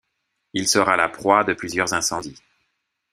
[0.53, 2.39] Il sera la proie de plusieurs incendies.